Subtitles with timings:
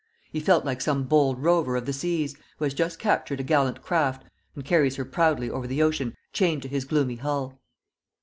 [0.31, 3.83] He felt like some bold rover of the seas, who has just captured a gallant
[3.83, 4.23] craft,
[4.55, 7.61] and carries her proudly over the ocean chained to his gloomy hull.